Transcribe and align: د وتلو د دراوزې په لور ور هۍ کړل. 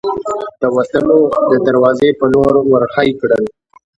د 0.61 0.63
وتلو 0.75 1.19
د 1.49 1.51
دراوزې 1.65 2.09
په 2.19 2.25
لور 2.33 2.53
ور 2.69 2.83
هۍ 2.95 3.09
کړل. 3.19 3.43